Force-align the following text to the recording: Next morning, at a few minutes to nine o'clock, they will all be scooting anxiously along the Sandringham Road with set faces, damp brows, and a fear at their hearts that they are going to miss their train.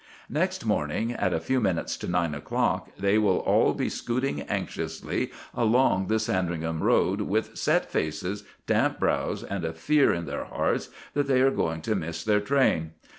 Next 0.31 0.65
morning, 0.65 1.11
at 1.11 1.31
a 1.31 1.39
few 1.39 1.61
minutes 1.61 1.95
to 1.97 2.07
nine 2.07 2.33
o'clock, 2.33 2.89
they 2.97 3.19
will 3.19 3.37
all 3.37 3.75
be 3.75 3.87
scooting 3.87 4.41
anxiously 4.41 5.29
along 5.53 6.07
the 6.07 6.17
Sandringham 6.17 6.81
Road 6.81 7.21
with 7.21 7.55
set 7.55 7.91
faces, 7.91 8.43
damp 8.65 8.97
brows, 8.99 9.43
and 9.43 9.63
a 9.63 9.73
fear 9.73 10.11
at 10.11 10.25
their 10.25 10.45
hearts 10.45 10.89
that 11.13 11.27
they 11.27 11.39
are 11.43 11.51
going 11.51 11.81
to 11.83 11.93
miss 11.93 12.23
their 12.23 12.41
train. 12.41 12.93